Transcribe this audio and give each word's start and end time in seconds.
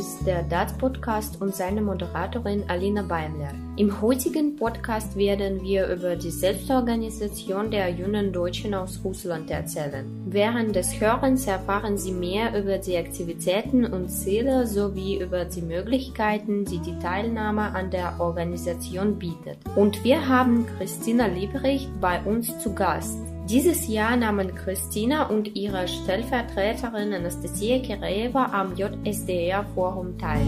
ist 0.00 0.26
der 0.26 0.42
DATS 0.44 0.72
Podcast 0.78 1.42
und 1.42 1.54
seine 1.54 1.82
Moderatorin 1.82 2.64
Alina 2.68 3.02
Beimler. 3.02 3.52
Im 3.76 4.00
heutigen 4.00 4.56
Podcast 4.56 5.14
werden 5.14 5.60
wir 5.60 5.88
über 5.88 6.16
die 6.16 6.30
Selbstorganisation 6.30 7.70
der 7.70 7.90
jungen 7.90 8.32
Deutschen 8.32 8.72
aus 8.72 8.98
Russland 9.04 9.50
erzählen. 9.50 10.06
Während 10.24 10.74
des 10.74 10.98
Hörens 10.98 11.46
erfahren 11.46 11.98
Sie 11.98 12.12
mehr 12.12 12.58
über 12.58 12.78
die 12.78 12.96
Aktivitäten 12.96 13.84
und 13.84 14.08
Ziele 14.08 14.66
sowie 14.66 15.20
über 15.20 15.44
die 15.44 15.60
Möglichkeiten, 15.60 16.64
die 16.64 16.78
die 16.78 16.98
Teilnahme 16.98 17.74
an 17.74 17.90
der 17.90 18.20
Organisation 18.20 19.18
bietet. 19.18 19.58
Und 19.76 20.02
wir 20.02 20.26
haben 20.26 20.64
Christina 20.78 21.26
Lieberich 21.26 21.90
bei 22.00 22.22
uns 22.22 22.58
zu 22.60 22.74
Gast. 22.74 23.18
Dieses 23.50 23.88
Jahr 23.88 24.16
nahmen 24.16 24.54
Christina 24.54 25.24
und 25.24 25.56
ihre 25.56 25.88
Stellvertreterin 25.88 27.12
Anastasia 27.12 27.80
Kireva 27.80 28.44
am 28.52 28.76
JSDR-Forum 28.76 30.16
teil. 30.18 30.46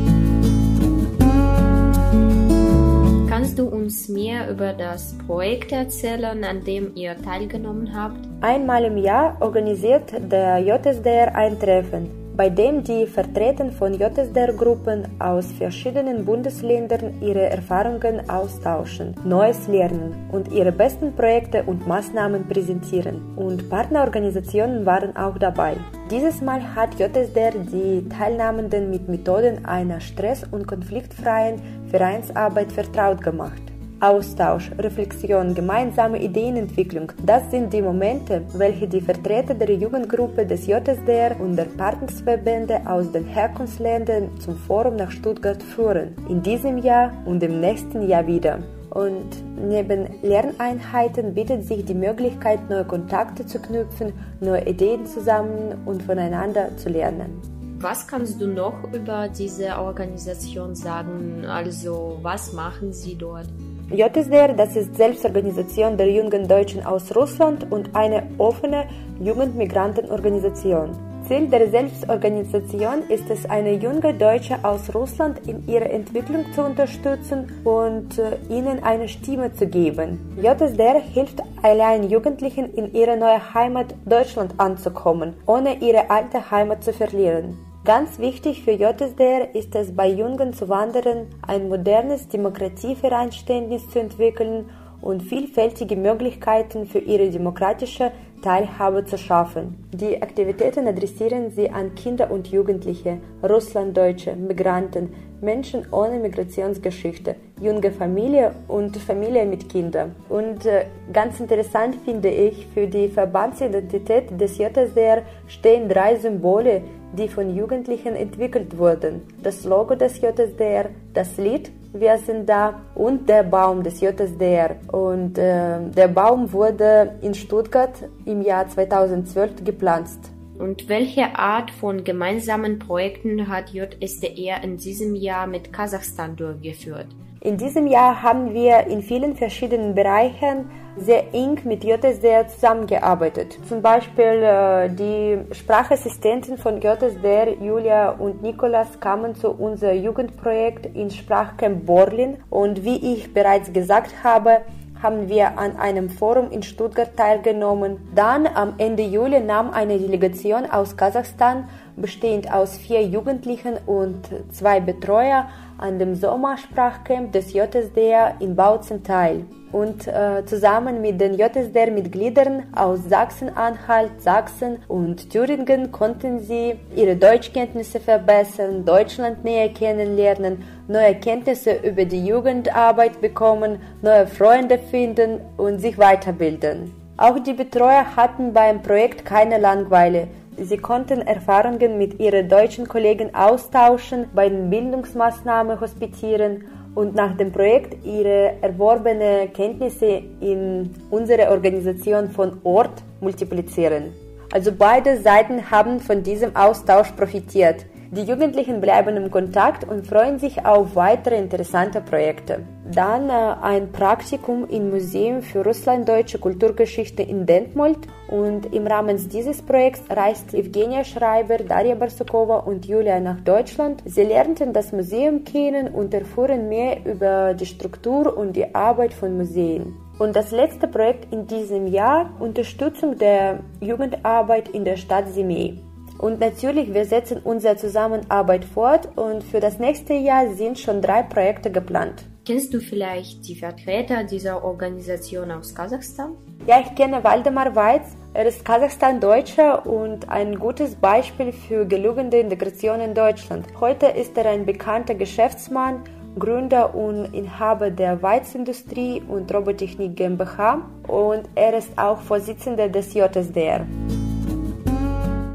Kannst 3.28 3.58
du 3.58 3.64
uns 3.64 4.08
mehr 4.08 4.48
über 4.48 4.72
das 4.72 5.18
Projekt 5.26 5.72
erzählen, 5.72 6.44
an 6.44 6.62
dem 6.62 6.94
ihr 6.94 7.20
teilgenommen 7.20 7.92
habt? 7.92 8.24
Einmal 8.40 8.84
im 8.84 8.98
Jahr 8.98 9.36
organisiert 9.40 10.12
der 10.30 10.60
JSDR 10.60 11.34
ein 11.34 11.58
Treffen 11.58 12.21
bei 12.36 12.48
dem 12.48 12.82
die 12.82 13.06
Vertreter 13.06 13.70
von 13.70 13.94
JSDR-Gruppen 13.94 15.06
aus 15.18 15.46
verschiedenen 15.52 16.24
Bundesländern 16.24 17.20
ihre 17.20 17.50
Erfahrungen 17.50 18.28
austauschen, 18.28 19.14
Neues 19.24 19.68
lernen 19.68 20.14
und 20.32 20.50
ihre 20.52 20.72
besten 20.72 21.14
Projekte 21.14 21.62
und 21.64 21.86
Maßnahmen 21.86 22.48
präsentieren. 22.48 23.20
Und 23.36 23.68
Partnerorganisationen 23.68 24.86
waren 24.86 25.14
auch 25.16 25.36
dabei. 25.38 25.76
Dieses 26.10 26.40
Mal 26.40 26.74
hat 26.74 26.98
JSDR 26.98 27.52
die 27.52 28.08
Teilnehmenden 28.08 28.90
mit 28.90 29.08
Methoden 29.08 29.64
einer 29.64 30.00
stress- 30.00 30.46
und 30.50 30.66
konfliktfreien 30.66 31.60
Vereinsarbeit 31.90 32.72
vertraut 32.72 33.22
gemacht. 33.22 33.71
Austausch, 34.02 34.68
Reflexion, 34.80 35.54
gemeinsame 35.54 36.20
Ideenentwicklung, 36.20 37.12
das 37.24 37.48
sind 37.52 37.72
die 37.72 37.80
Momente, 37.80 38.42
welche 38.54 38.88
die 38.88 39.00
Vertreter 39.00 39.54
der 39.54 39.72
Jugendgruppe 39.76 40.44
des 40.44 40.66
JSDR 40.66 41.38
und 41.38 41.54
der 41.54 41.66
Partnersverbände 41.66 42.80
aus 42.84 43.12
den 43.12 43.24
Herkunftsländern 43.24 44.36
zum 44.40 44.56
Forum 44.56 44.96
nach 44.96 45.12
Stuttgart 45.12 45.62
führen. 45.62 46.16
In 46.28 46.42
diesem 46.42 46.78
Jahr 46.78 47.12
und 47.26 47.44
im 47.44 47.60
nächsten 47.60 48.08
Jahr 48.08 48.26
wieder. 48.26 48.58
Und 48.90 49.44
neben 49.68 50.08
Lerneinheiten 50.22 51.32
bietet 51.32 51.64
sich 51.64 51.84
die 51.84 51.94
Möglichkeit, 51.94 52.68
neue 52.68 52.84
Kontakte 52.84 53.46
zu 53.46 53.60
knüpfen, 53.60 54.12
neue 54.40 54.66
Ideen 54.66 55.06
zusammen 55.06 55.80
und 55.86 56.02
voneinander 56.02 56.76
zu 56.76 56.88
lernen. 56.88 57.40
Was 57.78 58.06
kannst 58.08 58.40
du 58.40 58.48
noch 58.48 58.92
über 58.92 59.28
diese 59.28 59.78
Organisation 59.78 60.74
sagen? 60.74 61.44
Also, 61.46 62.18
was 62.22 62.52
machen 62.52 62.92
sie 62.92 63.16
dort? 63.16 63.46
JSDR, 63.92 64.54
das 64.54 64.74
ist 64.74 64.96
Selbstorganisation 64.96 65.98
der 65.98 66.10
jungen 66.10 66.48
Deutschen 66.48 66.84
aus 66.84 67.14
Russland 67.14 67.70
und 67.70 67.94
eine 67.94 68.22
offene 68.38 68.86
Jugendmigrantenorganisation. 69.20 70.96
Ziel 71.28 71.48
der 71.48 71.68
Selbstorganisation 71.68 73.02
ist 73.08 73.28
es, 73.28 73.44
eine 73.48 73.74
junge 73.74 74.14
Deutsche 74.14 74.58
aus 74.62 74.94
Russland 74.94 75.46
in 75.46 75.68
ihrer 75.68 75.90
Entwicklung 75.90 76.46
zu 76.54 76.62
unterstützen 76.62 77.52
und 77.64 78.18
äh, 78.18 78.38
ihnen 78.48 78.82
eine 78.82 79.08
Stimme 79.08 79.52
zu 79.52 79.66
geben. 79.66 80.18
JSDR 80.40 81.00
hilft 81.00 81.40
allein 81.62 82.08
Jugendlichen 82.08 82.72
in 82.74 82.94
ihre 82.94 83.16
neue 83.16 83.54
Heimat 83.54 83.94
Deutschland 84.06 84.54
anzukommen, 84.56 85.34
ohne 85.46 85.76
ihre 85.80 86.10
alte 86.10 86.50
Heimat 86.50 86.82
zu 86.82 86.94
verlieren. 86.94 87.71
Ganz 87.84 88.20
wichtig 88.20 88.62
für 88.62 88.70
JSDR 88.70 89.56
ist 89.56 89.74
es 89.74 89.92
bei 89.92 90.06
jungen 90.06 90.52
Zuwanderern, 90.52 91.26
ein 91.44 91.68
modernes 91.68 92.28
Demokratievereinständnis 92.28 93.90
zu 93.90 93.98
entwickeln 93.98 94.66
und 95.00 95.24
vielfältige 95.24 95.96
Möglichkeiten 95.96 96.86
für 96.86 97.00
ihre 97.00 97.28
demokratische 97.28 98.12
Teilhabe 98.40 99.04
zu 99.04 99.18
schaffen. 99.18 99.84
Die 99.92 100.22
Aktivitäten 100.22 100.86
adressieren 100.86 101.50
sie 101.50 101.70
an 101.70 101.96
Kinder 101.96 102.30
und 102.30 102.52
Jugendliche, 102.52 103.18
Russlanddeutsche, 103.42 104.36
Migranten, 104.36 105.12
Menschen 105.40 105.84
ohne 105.90 106.20
Migrationsgeschichte, 106.20 107.34
junge 107.60 107.90
Familie 107.90 108.54
und 108.68 108.96
Familie 108.96 109.44
mit 109.44 109.68
Kindern. 109.68 110.14
Und 110.28 110.66
äh, 110.66 110.86
ganz 111.12 111.40
interessant 111.40 111.96
finde 112.04 112.30
ich, 112.30 112.64
für 112.68 112.86
die 112.86 113.08
Verbandsidentität 113.08 114.40
des 114.40 114.56
JSDR 114.56 115.22
stehen 115.48 115.88
drei 115.88 116.14
Symbole, 116.14 116.82
die 117.12 117.28
von 117.28 117.54
Jugendlichen 117.54 118.14
entwickelt 118.16 118.76
wurden. 118.78 119.22
Das 119.42 119.64
Logo 119.64 119.94
des 119.94 120.20
JSDR, 120.20 120.90
das 121.12 121.36
Lied 121.36 121.70
Wir 121.94 122.16
sind 122.16 122.48
da 122.48 122.80
und 122.94 123.28
der 123.28 123.42
Baum 123.42 123.82
des 123.82 124.00
JSDR. 124.00 124.76
Und 124.90 125.36
äh, 125.36 125.78
der 125.94 126.08
Baum 126.08 126.50
wurde 126.50 127.18
in 127.20 127.34
Stuttgart 127.34 127.92
im 128.24 128.40
Jahr 128.40 128.66
2012 128.66 129.62
gepflanzt. 129.62 130.30
Und 130.58 130.88
welche 130.88 131.36
Art 131.36 131.70
von 131.70 132.02
gemeinsamen 132.02 132.78
Projekten 132.78 133.48
hat 133.48 133.70
JSDR 133.74 134.62
in 134.62 134.78
diesem 134.78 135.14
Jahr 135.14 135.46
mit 135.46 135.72
Kasachstan 135.72 136.34
durchgeführt? 136.36 137.08
In 137.44 137.56
diesem 137.56 137.88
Jahr 137.88 138.22
haben 138.22 138.54
wir 138.54 138.86
in 138.86 139.02
vielen 139.02 139.34
verschiedenen 139.34 139.96
Bereichen 139.96 140.70
sehr 140.96 141.34
eng 141.34 141.58
mit 141.64 141.82
JSDR 141.82 142.46
zusammengearbeitet. 142.46 143.58
Zum 143.68 143.82
Beispiel 143.82 144.44
äh, 144.44 144.88
die 144.88 145.38
Sprachassistenten 145.52 146.56
von 146.56 146.80
JSDR, 146.80 147.60
Julia 147.60 148.10
und 148.10 148.42
Nikolas, 148.42 149.00
kamen 149.00 149.34
zu 149.34 149.50
unserem 149.50 150.04
Jugendprojekt 150.04 150.86
in 150.94 151.10
Sprachcamp 151.10 151.84
Borlin 151.84 152.36
und 152.48 152.84
wie 152.84 153.14
ich 153.14 153.34
bereits 153.34 153.72
gesagt 153.72 154.22
habe, 154.22 154.60
haben 155.02 155.28
wir 155.28 155.58
an 155.58 155.76
einem 155.78 156.10
Forum 156.10 156.52
in 156.52 156.62
Stuttgart 156.62 157.16
teilgenommen. 157.16 158.08
Dann 158.14 158.46
am 158.46 158.74
Ende 158.78 159.02
Juli 159.02 159.40
nahm 159.40 159.72
eine 159.72 159.98
Delegation 159.98 160.64
aus 160.70 160.96
Kasachstan, 160.96 161.68
bestehend 161.96 162.52
aus 162.52 162.76
vier 162.76 163.02
Jugendlichen 163.02 163.74
und 163.86 164.28
zwei 164.50 164.80
Betreuer, 164.80 165.48
an 165.78 165.98
dem 165.98 166.14
Sommersprachcamp 166.14 167.32
des 167.32 167.52
JSDR 167.52 168.36
in 168.40 168.54
Bautzen 168.54 169.02
teil 169.02 169.44
und 169.72 170.06
äh, 170.06 170.44
zusammen 170.44 171.00
mit 171.00 171.20
den 171.20 171.34
JSDR-Mitgliedern 171.34 172.64
aus 172.76 173.00
Sachsen-Anhalt, 173.08 174.20
Sachsen 174.20 174.78
und 174.86 175.30
Thüringen 175.30 175.90
konnten 175.90 176.40
sie 176.40 176.74
ihre 176.94 177.16
Deutschkenntnisse 177.16 177.98
verbessern, 177.98 178.84
Deutschland 178.84 179.42
näher 179.44 179.70
kennenlernen, 179.70 180.62
neue 180.88 181.14
Kenntnisse 181.14 181.72
über 181.72 182.04
die 182.04 182.24
Jugendarbeit 182.24 183.20
bekommen, 183.20 183.78
neue 184.02 184.26
Freunde 184.26 184.78
finden 184.78 185.40
und 185.56 185.80
sich 185.80 185.96
weiterbilden. 185.98 186.94
Auch 187.16 187.38
die 187.38 187.54
Betreuer 187.54 188.16
hatten 188.16 188.52
beim 188.52 188.82
Projekt 188.82 189.24
keine 189.24 189.58
Langweile. 189.58 190.28
Sie 190.58 190.76
konnten 190.76 191.22
Erfahrungen 191.22 191.96
mit 191.96 192.20
ihren 192.20 192.48
deutschen 192.48 192.86
Kollegen 192.86 193.34
austauschen, 193.34 194.26
bei 194.34 194.48
den 194.48 194.68
Bildungsmaßnahmen 194.68 195.80
hospitieren 195.80 196.64
und 196.94 197.14
nach 197.14 197.36
dem 197.36 197.50
Projekt 197.50 198.04
ihre 198.04 198.56
erworbene 198.60 199.48
Kenntnisse 199.54 200.22
in 200.40 200.90
unsere 201.10 201.50
Organisation 201.50 202.30
von 202.30 202.58
Ort 202.64 203.02
multiplizieren. 203.20 204.12
Also 204.52 204.70
beide 204.72 205.18
Seiten 205.22 205.70
haben 205.70 206.00
von 206.00 206.22
diesem 206.22 206.54
Austausch 206.54 207.10
profitiert. 207.12 207.86
Die 208.14 208.24
Jugendlichen 208.24 208.82
bleiben 208.82 209.16
im 209.16 209.30
Kontakt 209.30 209.88
und 209.88 210.06
freuen 210.06 210.38
sich 210.38 210.66
auf 210.66 210.96
weitere 210.96 211.38
interessante 211.38 212.02
Projekte. 212.02 212.58
Dann 212.84 213.30
äh, 213.30 213.54
ein 213.62 213.90
Praktikum 213.90 214.68
im 214.68 214.90
Museum 214.90 215.40
für 215.40 215.64
russlanddeutsche 215.64 216.38
Kulturgeschichte 216.38 217.22
in 217.22 217.46
Detmold 217.46 218.00
und 218.28 218.66
im 218.74 218.86
Rahmen 218.86 219.16
dieses 219.30 219.62
Projekts 219.62 220.02
reist 220.10 220.52
Evgenia 220.52 221.04
Schreiber, 221.04 221.56
Daria 221.56 221.94
Barsukova 221.94 222.56
und 222.56 222.84
Julia 222.84 223.18
nach 223.18 223.40
Deutschland. 223.40 224.02
Sie 224.04 224.24
lernten 224.24 224.74
das 224.74 224.92
Museum 224.92 225.44
kennen 225.44 225.88
und 225.88 226.12
erfuhren 226.12 226.68
mehr 226.68 226.98
über 227.06 227.54
die 227.54 227.64
Struktur 227.64 228.36
und 228.36 228.54
die 228.54 228.74
Arbeit 228.74 229.14
von 229.14 229.38
Museen. 229.38 229.96
Und 230.18 230.36
das 230.36 230.50
letzte 230.50 230.86
Projekt 230.86 231.32
in 231.32 231.46
diesem 231.46 231.86
Jahr, 231.86 232.28
Unterstützung 232.40 233.16
der 233.16 233.60
Jugendarbeit 233.80 234.68
in 234.68 234.84
der 234.84 234.98
Stadt 234.98 235.30
Simei. 235.30 235.78
Und 236.22 236.38
natürlich, 236.38 236.94
wir 236.94 237.04
setzen 237.04 237.40
unsere 237.42 237.76
Zusammenarbeit 237.76 238.64
fort 238.64 239.08
und 239.16 239.42
für 239.42 239.58
das 239.58 239.80
nächste 239.80 240.14
Jahr 240.14 240.54
sind 240.54 240.78
schon 240.78 241.02
drei 241.02 241.24
Projekte 241.24 241.68
geplant. 241.68 242.22
Kennst 242.46 242.72
du 242.72 242.78
vielleicht 242.78 243.48
die 243.48 243.56
Vertreter 243.56 244.22
dieser 244.22 244.62
Organisation 244.62 245.50
aus 245.50 245.74
Kasachstan? 245.74 246.36
Ja, 246.64 246.80
ich 246.80 246.94
kenne 246.94 247.24
Waldemar 247.24 247.74
Weiz. 247.74 248.06
Er 248.34 248.46
ist 248.46 248.64
Kasachstan-Deutscher 248.64 249.84
und 249.84 250.28
ein 250.28 250.60
gutes 250.60 250.94
Beispiel 250.94 251.52
für 251.52 251.86
gelungene 251.86 252.38
Integration 252.38 253.00
in 253.00 253.14
Deutschland. 253.14 253.66
Heute 253.80 254.06
ist 254.06 254.38
er 254.38 254.46
ein 254.46 254.64
bekannter 254.64 255.16
Geschäftsmann, 255.16 256.04
Gründer 256.38 256.94
und 256.94 257.34
Inhaber 257.34 257.90
der 257.90 258.22
Weizindustrie 258.22 259.20
und 259.26 259.52
Robotechnik 259.52 260.14
GmbH 260.14 260.88
und 261.08 261.48
er 261.56 261.76
ist 261.76 261.98
auch 261.98 262.20
Vorsitzender 262.20 262.88
des 262.88 263.12
JSDR. 263.12 263.84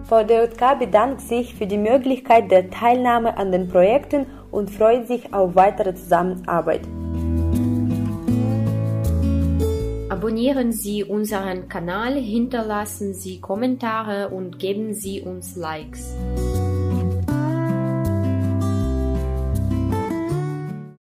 VDJK 0.08 0.80
bedankt 0.80 1.20
sich 1.20 1.54
für 1.54 1.68
die 1.68 1.78
Möglichkeit 1.78 2.50
der 2.50 2.70
Teilnahme 2.70 3.38
an 3.38 3.52
den 3.52 3.68
Projekten 3.68 4.26
und 4.52 4.72
freut 4.72 5.06
sich 5.06 5.34
auf 5.34 5.56
weitere 5.56 5.94
Zusammenarbeit. 5.96 6.82
Abonnieren 10.10 10.72
Sie 10.72 11.04
unseren 11.04 11.68
Kanal, 11.68 12.14
hinterlassen 12.14 13.14
Sie 13.14 13.42
Kommentare 13.42 14.30
und 14.30 14.60
geben 14.60 14.94
Sie 14.94 15.22
uns 15.22 15.58
Likes. 15.58 16.16